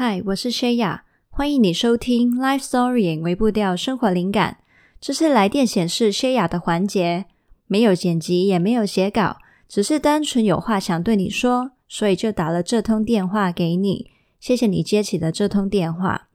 [0.00, 4.58] 嗨，我是谢雅，欢迎你收听 Life Story 微步调生活灵感。
[5.00, 7.24] 这是来电显示谢雅的环节，
[7.66, 9.38] 没有剪辑，也没有写稿，
[9.68, 14.08] 只是单纯有话想对你说，所以就打了这通电话给你。
[14.38, 16.28] 谢谢你接起了这通电话。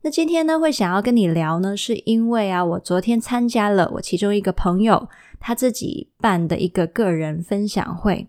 [0.00, 8.28] 那今天呢，会想要跟你聊呢，是因为啊，我昨天参加了我其中一个朋友他自己办的一个个人分享会。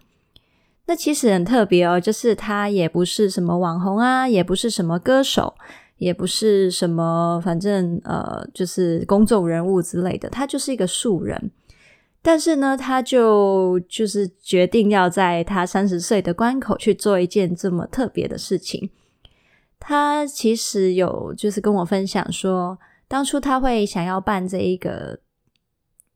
[0.90, 5.54] 那其实很特别哦，就是他也不是什么网红啊，也不是什么歌手，
[5.98, 11.52] 也不是什么，反正呃，就是公众人物之类的，他就是一个素人。
[12.24, 18.90] 但是呢，他就就是决定要在他三十岁的关口去做一件这么特别的事情。
[19.80, 25.20] 他其实有就是跟我分享说，当初他会想要办这一个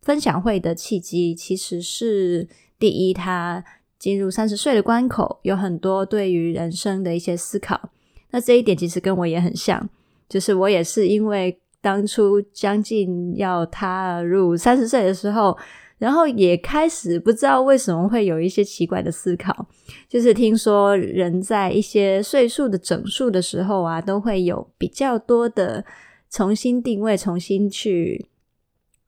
[0.01, 2.48] 分享会的契机，其实是
[2.79, 3.63] 第一他。
[4.03, 7.89] 进入三十岁的关口，有很多对于人生的一些思考。
[8.31, 9.89] 那这一点其实跟我也很像，
[10.27, 15.57] 就是我也是因为当初将近要踏入三十岁的时候，
[15.99, 19.70] 然后也开始不知道为什么会有一些奇怪的思考。
[20.09, 25.85] 就是听说人在一些岁数的整数的时候啊，都会有比较多的
[26.29, 28.27] 重新定位、重新去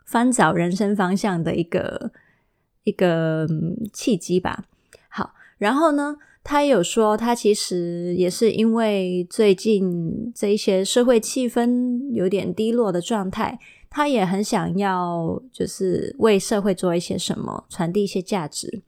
[0.05, 2.13] 翻找人生方向的一个
[2.85, 3.45] 一个
[3.91, 4.63] 契机吧。
[5.57, 13.57] 然后呢，他有说，他其实也是因为最近这一些社会气氛有点低落的状态，
[13.89, 18.81] 他也很想要就是为社会做一些什么，传递一些价值。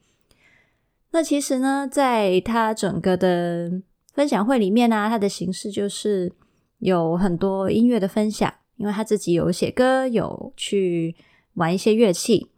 [1.11, 3.71] 那其实呢，在他整个的
[4.13, 6.31] 分享会里面呢，他的形式就是
[6.79, 11.15] 有很多音乐的分享，因为他自己有写歌，有去
[11.53, 12.49] 玩一些乐器，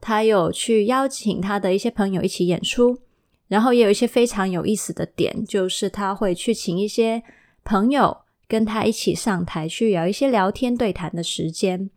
[0.00, 3.00] 他有去邀请他的一些朋友一起演出。
[3.48, 7.22] 然后也有一些非常有意思的点，就是他会去请一些
[7.64, 8.14] 朋友
[8.46, 11.88] 跟他一起上台去有一些聊天对谈的时间。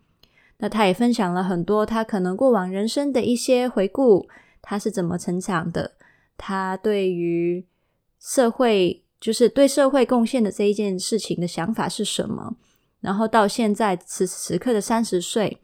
[0.60, 4.26] 那他也分享了很多他可能过往人生的一些回顾，
[4.62, 5.92] 他是怎么成长的，
[6.38, 7.66] 他对于
[8.20, 12.56] 社会就是对社会贡献的这一件事情的想法是什么。
[13.02, 15.58] 然后到现在此时此刻的三十岁，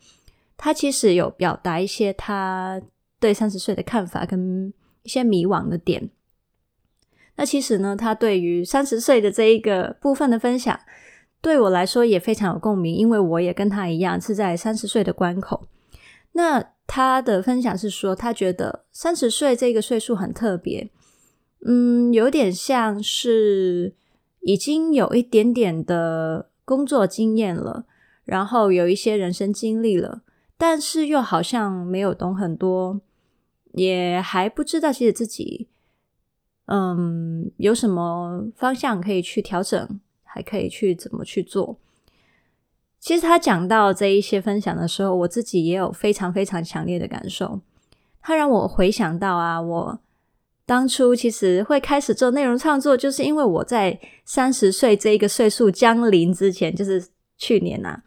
[0.58, 2.82] 他其实有表达一些他
[3.20, 4.74] 对三十岁的看法跟。
[5.08, 6.10] 一些迷惘的点，
[7.38, 10.78] 那其实呢，他对于三十岁的这一个部分的分享，
[11.40, 15.70] 对我来说也非常有共鸣，因为我也跟他一样是在三十岁的关口。
[16.34, 20.92] 那他的分享是说，他觉得三十岁这个岁数很特别，
[21.66, 23.96] 嗯，有点像是
[24.42, 27.86] 已经有一点点的工作经验了，
[28.26, 30.24] 然后有一些人生经历了，
[30.58, 33.00] 但是又好像没有懂很多。
[33.78, 35.68] 也还不知道，其实自己，
[36.66, 41.78] 嗯，有什么方向可以去调整，还可以去怎么去做。
[43.00, 47.62] 其实他讲到这一些分享的时候，我自己也有非常非常强烈的感受。
[48.22, 50.00] 他让我回想到啊，我
[50.66, 58.04] 当初其实会开始做内容创作，就是因为我在三十岁这一个岁数将临之前，就是去年啊，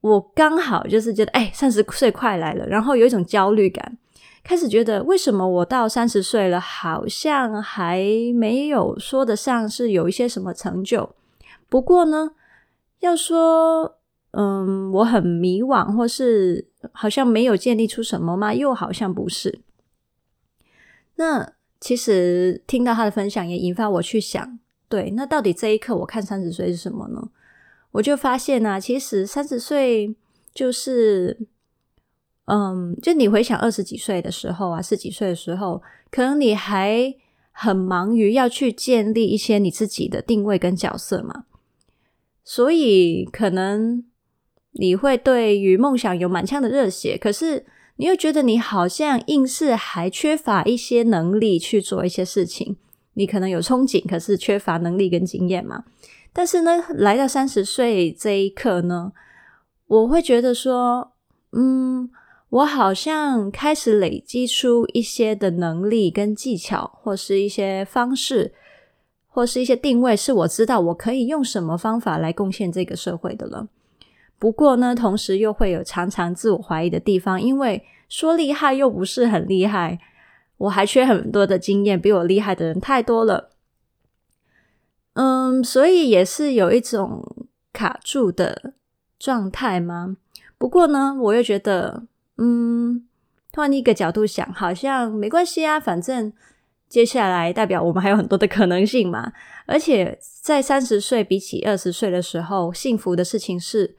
[0.00, 3.98] 我刚好就是觉得，哎，三十岁快来了，然后有一种焦虑感。
[4.44, 8.02] 开始觉得，为什么我到三十岁了，好像还
[8.34, 11.14] 没有说得上是有一些什么成就？
[11.68, 12.30] 不过呢，
[13.00, 13.98] 要说，
[14.30, 18.54] 嗯，我很迷惘，或是好像没有建立出什么吗？
[18.54, 19.60] 又好像不是。
[21.16, 27.28] 那其实听到他的分享，也引发我去想，对，那到底这一刻我看三十岁是什么呢？
[27.92, 30.16] 我就发现啊，其实三十岁
[30.54, 31.38] 就是。
[32.50, 37.14] 嗯，就你回想二十几岁的时候啊，十几岁的时候，可能你还
[37.52, 41.44] 很忙于要去建立一些你自己的定位跟角色嘛，
[42.42, 44.02] 所以可能
[44.72, 47.66] 你会对于梦想有满腔的热血，可是
[47.96, 52.78] 你又觉得你好像硬是还缺乏一些能力去做一些事情。
[53.12, 55.84] 你可能有憧憬，可是缺乏能力跟经验嘛。
[56.32, 59.12] 但是呢，来到三十岁这一刻呢，
[59.86, 61.12] 我会觉得说，
[61.52, 62.08] 嗯。
[62.50, 68.54] 我好像开始累积出一些的能力跟技巧，或是一些方式，
[69.26, 73.68] 或是一些定位，是我知道我可以用什么方法来贡献这个社会的了。
[74.38, 79.98] 不过呢，同时又会有常常自我怀疑的地方，因为说厉害又不是很厉害，
[80.56, 83.50] 我还缺很多的经验，比我厉害的人太多了。
[85.12, 88.72] 嗯，所以也是有一种卡住的
[89.18, 90.16] 状态吗？
[90.56, 92.04] 不过呢，我又觉得。
[92.38, 93.04] 嗯，
[93.52, 96.32] 换一个角度想，好像没关系啊，反正
[96.88, 99.32] 接下来代表我们还有很多的可能性嘛。
[99.66, 103.96] 而且在三十岁比起二十岁的时候，幸福的事情是，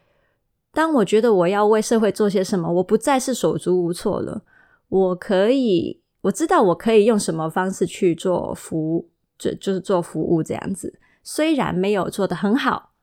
[0.71, 4.43] 当我觉得我要为社会做些什么，我不再是手足无措了。
[4.87, 10.97] 我可以，我知道我可以用什么方式去做服务，就就是做服务这样子。
[11.21, 12.93] 虽然没有做得很好，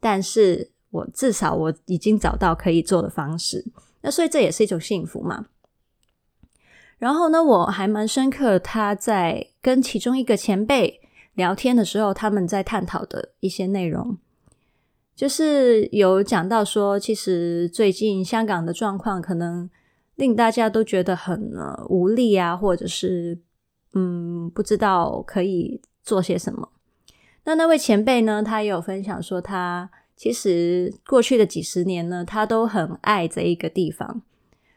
[0.00, 3.64] 但是我至少我已经找到可以做的方式。
[4.02, 5.46] 那所以这也是一种幸福嘛。
[6.98, 11.00] 然后呢，我还蛮深刻，他在跟其中一个前辈
[11.34, 14.18] 聊天的时候，他们在探讨的一些内容，
[15.16, 19.68] 就是有讲到说，其实最近香港的状况可能
[20.14, 21.52] 令大家都觉得很
[21.88, 23.40] 无力啊，或者是
[23.94, 26.68] 嗯不知道可以做些什么。
[27.44, 29.90] 那那位前辈呢，他也有分享说，他
[30.22, 34.22] 其实过去的几十年呢，他都很爱这一个地方，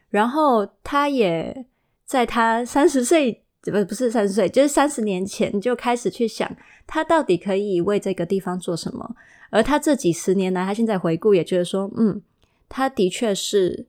[0.08, 1.66] 然后他也
[2.04, 6.50] 在他三十岁，不不是三十岁，就是三十年前就开始去想，
[6.84, 9.14] 他到底可以为这个地方做什么。
[9.50, 12.20] 而他这几十年来，他现在回顾也觉得说，嗯，
[12.68, 13.86] 他的确是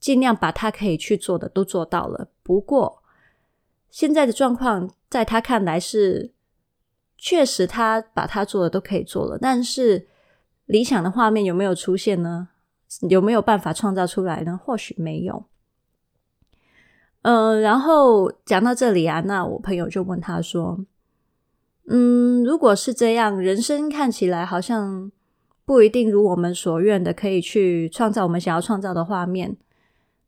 [0.00, 2.26] 尽量把他可以去做的都做到了。
[2.42, 3.00] 不过
[3.92, 6.32] 现在的状况，在他看来是。
[7.22, 10.08] 确实，他把他做的都可以做了，但是
[10.70, 12.48] 理想的画面有没有出现呢？
[13.08, 14.58] 有没有办法创造出来呢？
[14.64, 15.44] 或许没有。
[17.22, 20.86] 嗯、然后讲到这里啊，那我朋友就问他说
[21.90, 25.10] ：“嗯，如果是这样，人生看起来好像
[25.64, 29.56] 不一定如我们所愿的，可以去创造我们想要创造的画面。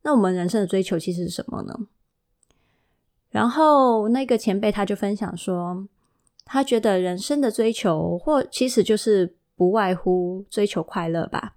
[0.03, 1.87] 那我们人生的追求其实是什么呢？”
[3.31, 5.87] 然后那个前辈他就分享说。
[6.45, 11.55] 他觉得人生的追求，或其实就是不外乎追求快乐吧。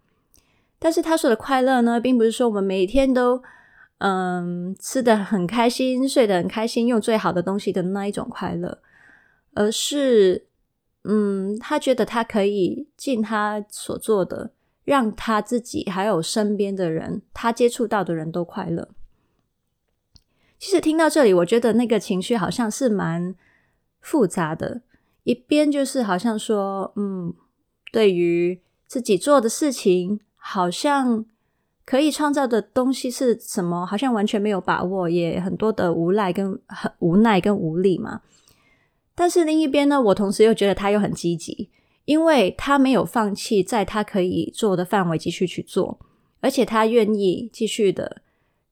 [0.79, 3.43] 但是他说的快乐呢，并不是说我们每天都
[3.99, 8.79] 嗯吃得很开心、睡得很开心、用最好的东西的那一种快乐，
[9.55, 10.47] 而是
[11.05, 14.51] 嗯，他觉得他可以尽他所做的，
[14.85, 18.89] 让他自己还有身边的人，他接触到的人都快乐。
[20.59, 23.35] 其实听到这里，我觉得那个情绪好像是蛮。
[23.99, 24.83] 复杂的，
[25.25, 27.35] 一边就是好像说，嗯，
[27.97, 31.25] 对于自己做的事情，好像
[31.87, 38.21] 可以创造的东西是什么，好像完全没有把握，也很多的无赖跟很无奈跟无力嘛。
[39.15, 41.71] 但是另一边呢，我同时又觉得他又很积极，
[42.05, 45.99] 因为他没有放弃，在他可以做的范围继续去做，
[46.41, 48.21] 而且他愿意继续的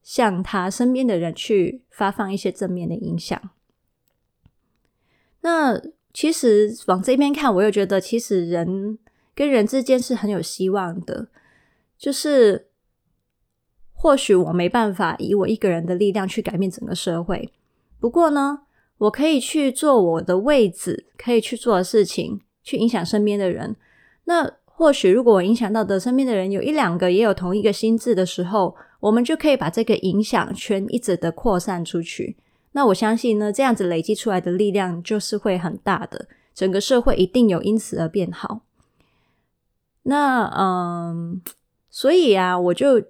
[0.02, 3.40] 向他身边的人去发放一些正面的影响。
[5.40, 5.80] 那
[6.12, 8.98] 其实往这边看，我又觉得其实人
[9.34, 11.28] 跟人之间是很有希望的。
[11.96, 12.68] 就是
[13.92, 17.50] 或许我没办法以我一个人的力量去改变整个社会，
[17.98, 18.62] 不过呢，
[18.98, 23.76] 我可以去做我的位置，可以去做的事情，去影响身边的人。
[24.24, 32.36] 那或许如果我影响到的身边的人有一两个也有同一个心智的时候，我们就可以把这个影响圈一直的扩散出去。
[32.72, 38.62] 那我相信呢，这样子累积出来的力量就是会很大的，整个社会一定有因此而变好。
[40.04, 41.42] 那嗯，
[41.90, 43.02] 所以啊，我就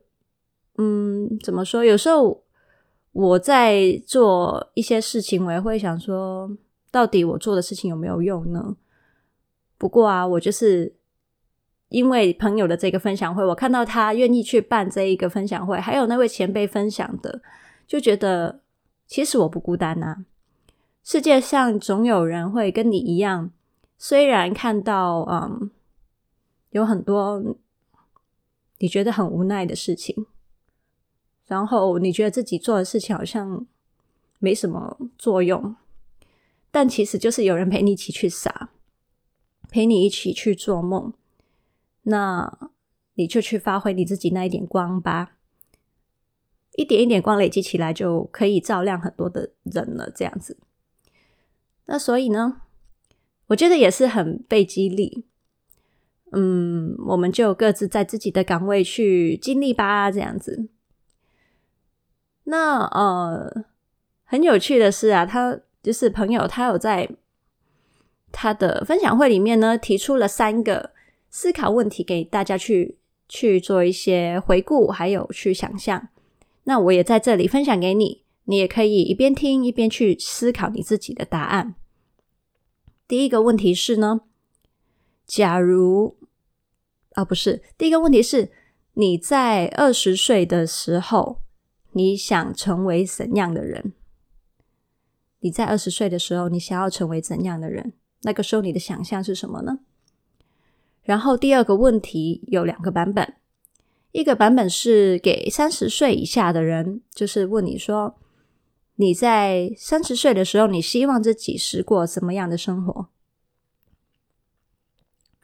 [0.79, 1.85] 嗯，怎么说？
[1.85, 2.43] 有时候
[3.12, 6.50] 我在做一些事情，我也会想说，
[6.91, 8.76] 到底我做的事情有没有用呢？
[9.79, 10.94] 不过啊，我就是
[11.91, 17.41] 因为朋友的这个分享会，我看到他愿意去办这一个分享会，还有那位前辈分享的，
[17.86, 18.60] 就觉得。
[19.06, 20.24] 其实我不孤单啊，
[21.05, 23.51] 世界上总有人会跟你一样，
[23.98, 25.70] 虽然看到嗯
[26.74, 27.56] 有很多
[28.78, 30.26] 你觉得很无奈的事情，
[31.46, 33.64] 然后你觉得自己做的事情好像
[34.40, 35.76] 没什么作用，
[36.72, 38.70] 但其实就是有人陪你一起去傻，
[39.70, 41.12] 陪你一起去做梦，
[42.02, 42.72] 那
[43.14, 45.36] 你就去发挥你自己那一点光吧。
[46.72, 50.10] 一点一点光累积起来，就可以照亮很多的人了。
[50.10, 50.58] 这样子，
[51.84, 52.62] 那所以呢，
[53.46, 55.24] 我觉得也是很被激励。
[56.34, 60.10] 嗯，我们就各自在自己的岗位去尽力吧。
[60.10, 60.69] 这样子，
[62.44, 63.64] 那呃，
[64.24, 67.08] 很有趣的是啊，他就是朋友，他有在
[68.32, 70.91] 他的分享会里面呢，提出了三个
[71.31, 72.98] 思考问题给大家去
[73.29, 76.08] 去做一些回顾，还有去想象。
[76.64, 81.74] 那我也在这里分享给你，你也可以一边听一边去思考你自己的答案。
[83.06, 84.22] 第一个问题是呢，
[85.26, 86.17] 假如
[87.15, 88.53] 啊，不是，第一个问题是
[88.93, 91.41] 你在二十岁的时候，
[91.93, 93.93] 你想成为怎样的人？
[95.41, 97.93] 你在二十岁的时候，你想要成为怎样的人？
[98.23, 99.81] 那个时候你的想象是什么呢？
[101.03, 103.35] 然后第二个问题有两个版本，
[104.13, 108.19] 一个版本是给三十岁以下的人，就是问你说，
[108.97, 113.09] 你在三十岁的时候，你希望自己是过怎么样的生活？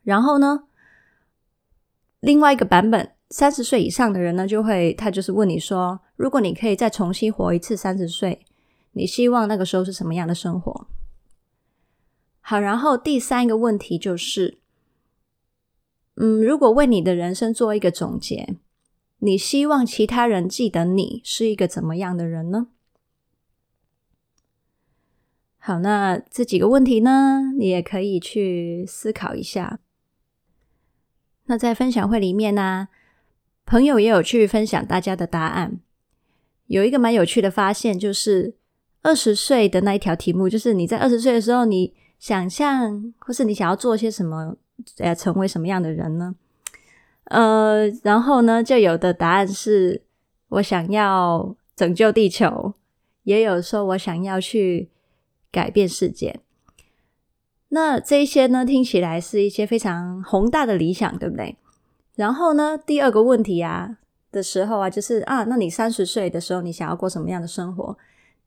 [0.03, 0.65] 然后呢，
[2.21, 8.45] 另外一个版本，三十岁以上的人呢，就会他就是问你说，如果你可以再重新活一次三十岁，
[8.93, 10.87] 你希望那个时候是什么样的生活？
[12.41, 14.59] 好，然后第三个问题就是，
[16.17, 18.57] 嗯，如果为你的人生做一个总结，
[19.21, 22.69] 你希望其他人记得你是一个怎么样的人呢？
[25.59, 29.81] 好，那这几个问题呢，你也可以去思考一下。
[31.51, 32.89] 那在分享会里面呢，
[33.67, 35.81] 朋友也有去分享大家的答案，
[36.67, 38.55] 有一个蛮有趣的发现，就是
[39.03, 41.93] 二十岁的那一条题目，就是你在二十岁的时候，你。
[42.21, 44.55] 想象，或是你想要做些什么，
[44.99, 46.35] 呃，成为什么样的人呢？
[47.25, 50.03] 呃，然后呢，就有的答案是
[50.51, 52.75] 我想要拯救地球，
[53.23, 54.91] 也有说我想要去
[55.51, 56.41] 改变世界。
[57.71, 61.57] 那这些呢，听起来是一些非常宏大的理想，对不对？
[62.15, 63.97] 然后呢，第二个问题啊
[64.31, 67.97] 的时候啊，就是啊，那你三十岁的时候，你想要过什么样的生活？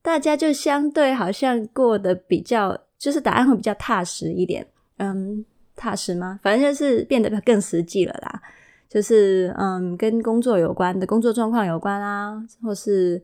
[0.02, 2.80] 大家就相对好像过得比较。
[3.00, 4.66] 就是答案会比较踏实一点，
[4.96, 5.44] 嗯，
[5.76, 6.40] 踏实吗？
[6.42, 8.42] 反正就是变得更实际了啦。
[8.88, 13.22] 就是嗯，跟工作有关的工作状况有关啦，或是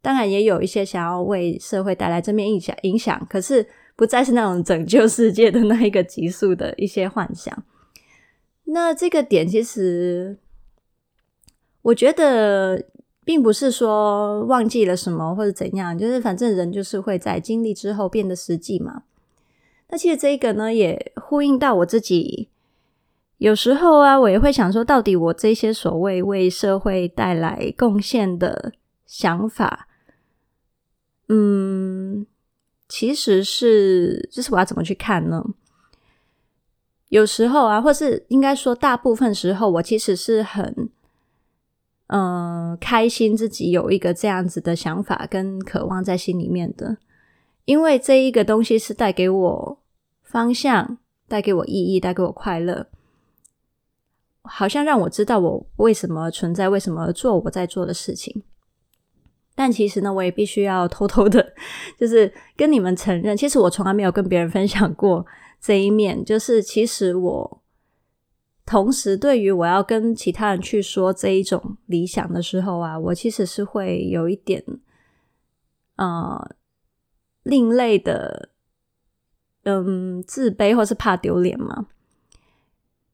[0.00, 3.66] 当然也有一些想要为社会带来正面影响影响，可是
[3.98, 7.64] 不再是那种拯救世界的那一个极速的一些幻想。
[8.66, 10.38] 那这个点其实，
[11.82, 12.86] 我觉得
[13.24, 19.02] 并不是说忘记了什么或者怎样，就是反正人就是会在经历之后变得实际嘛。
[19.88, 22.50] 那其实这个呢，也呼应到我自己。
[23.38, 28.72] 有时候啊，我也会想说，到底我这些所谓为社会带来贡献的
[29.06, 29.88] 想法，
[31.28, 32.26] 嗯，
[32.88, 35.44] 其实是，就是我要怎么去看呢？
[37.08, 40.90] 有时候啊，或是应该说，大部分时候，我其实是很，
[42.08, 46.96] 嗯，开心自己有一个这样子的想法跟渴望在心里面的。
[47.64, 49.78] 因为这一个东西是带给我
[50.22, 52.86] 方向，带给我意义，带给我快乐，
[54.42, 58.42] 好像让我知道我为什么存在，为什么做我在做的事情。
[59.58, 61.52] 但其实呢，我也必须要偷偷的，
[61.98, 65.26] 就是跟你们承认，其实我从来没有跟别人分享过
[65.60, 66.24] 这一面。
[66.24, 67.62] 就是其实我
[68.64, 74.62] 同时对于我要跟其他人去说这一种理想的时候啊，我其实是会有一点，
[75.96, 76.54] 呃。
[77.44, 78.50] 另类的，
[79.62, 81.86] 嗯，自卑或是怕丢脸嘛？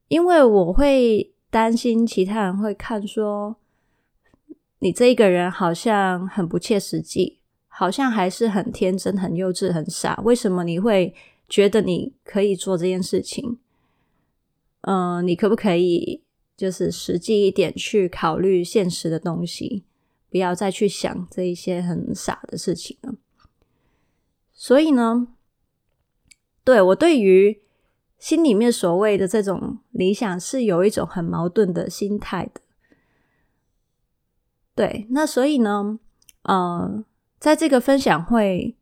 [0.09, 3.55] 因为我会担心其他人会看说，
[4.85, 10.21] 你这一个人好像很不切实际，好像还是很天真、很幼稚、很傻。
[10.23, 11.11] 为什么你会
[11.49, 13.57] 觉得你可以做这件事情？
[14.81, 16.21] 嗯，你可不可以
[16.55, 19.85] 就是实际一点去考虑现实的东西，
[20.29, 23.15] 不要再去想这一些很傻的事情了。
[24.53, 25.29] 所以呢，
[26.63, 27.59] 对，我对于
[28.19, 32.61] 心里面所谓的这种理想是有一种很矛盾的心态的。
[34.75, 35.99] 对，那所以呢，
[36.43, 37.03] 呃，
[37.39, 38.75] 在这个分享会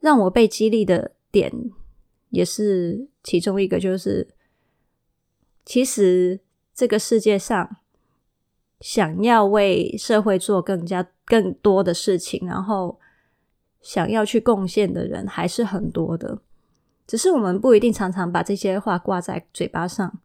[0.00, 1.50] 让我被激励的点，
[2.30, 4.28] 也是其中一个，就是
[5.64, 6.40] 其实
[6.74, 7.76] 这个世界上
[8.80, 13.00] 想要为社会做更加更多的事情，然后。
[13.82, 16.40] 想要去贡献的人还是很多的，
[17.06, 20.18] 只是我们不一定常常把这些话挂在嘴巴上。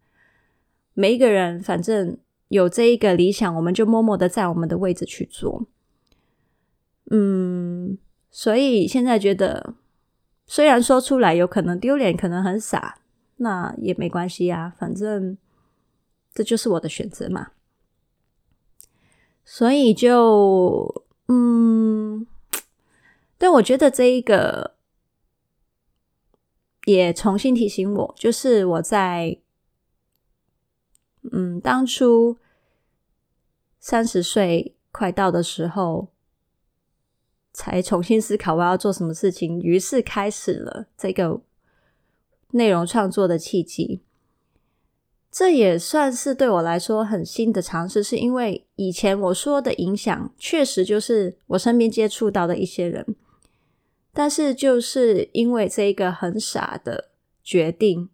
[0.96, 2.18] 每一个人反正
[2.52, 5.68] 有这一个理想，我们就默默的在我们的位置去做。
[7.10, 7.98] 嗯，
[8.30, 9.76] 所以现在觉得，
[10.46, 13.00] 虽然说出来有可能丢脸，可能很傻，
[13.38, 15.38] 那也没关系呀，反正
[16.34, 17.52] 这就是我的选择嘛。
[19.46, 22.28] 所以就，嗯。
[23.38, 24.76] 但我觉得这一个
[26.86, 29.40] 也重新提醒我，就是我在
[31.32, 32.38] 嗯当初
[33.80, 36.08] 三十岁快到的时候，
[37.54, 41.42] 才重新思考我要做什么事情，于是开始了这个
[42.52, 44.02] 内容创作的契机。
[45.32, 53.16] 这也算是对我来说很新的尝试，是因为以前我说的影响，确实就是我身边接触到的一些人。
[54.12, 57.12] 但是就是因为这一个很傻的
[57.42, 58.10] 决定，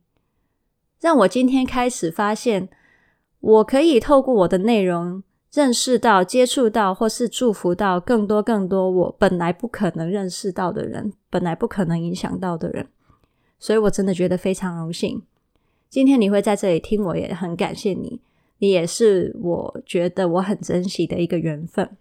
[1.00, 2.70] 让我今天开始发现，
[3.48, 5.24] 我可以透过我的内容
[5.54, 12.90] 认识到、接触到，或是祝福到更多更多我本来不可能认识到的人，本来不可能影响到的人。
[13.58, 15.24] 所以我真的觉得非常荣幸，
[15.90, 18.20] 今天你会在这里听，我也很感谢你，
[18.58, 21.96] 你也是我觉得我很珍惜的一个缘分。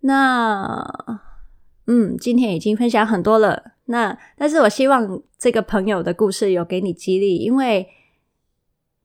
[0.00, 0.84] 那，
[1.86, 3.74] 嗯，今天已经分享很多了。
[3.84, 7.88] 那，但是我希望这个朋友的故事有给你激励，因为，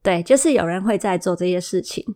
[0.02, 2.16] 对，就是有人会在做这些事情。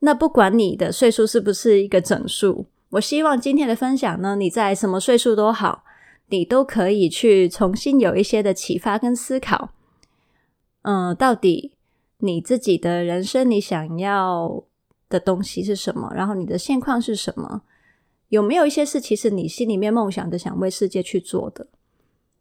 [0.00, 5.84] 那不管你的岁数是不是一个整数，我希望今天的分享呢，你在什么岁数都好。
[6.28, 9.70] 你都可以去重新有一些的启发跟思考，
[10.82, 11.74] 嗯，到底
[12.18, 14.64] 你自己的人生你想要
[15.08, 16.12] 的东西是什么？
[16.12, 17.62] 然后你的现况是什么？
[18.28, 21.68] 有没有一些事其实你心里面梦想的，想为世界去做的？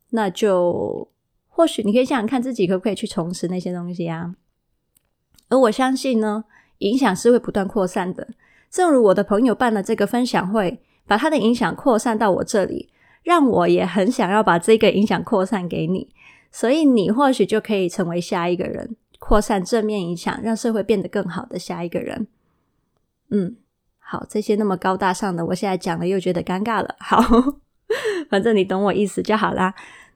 [0.09, 1.07] 那就
[1.47, 4.33] 或许你可以想想看自己可不可以去重拾那些东西啊。
[5.49, 6.45] 而我相信呢，
[6.79, 8.27] 影响是会不断扩散的。
[8.69, 12.89] 正如我的朋友办了这个分享会，把他的影响扩散到我这里。
[13.23, 16.13] 让我也很想要把这个影响扩散给你，
[16.51, 22.27] 所以你或许就可以成为下一个人，扩散正面影响，让社会变得更好的下一个人。
[23.31, 23.55] 嗯，
[23.97, 26.95] 好，这些那么高大上的，我现在讲了又觉得尴尬了。
[26.99, 27.19] 好，
[28.29, 29.73] 反正你懂我意思就好啦。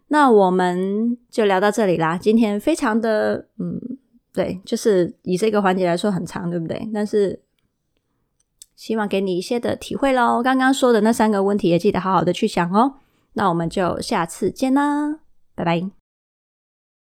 [0.09, 2.15] 那我们就聊到这里啦。
[2.15, 3.97] 今天非常的，嗯，
[4.33, 6.89] 对，就是以这个环节来说很长，对不对？
[6.93, 7.41] 但是。
[8.79, 10.41] 希望给你一些的体会喽。
[10.41, 12.95] 刚刚说的那三个问题也记得好好的去想哦。
[13.33, 15.19] 那我们就下次见啦，
[15.53, 15.98] 拜拜。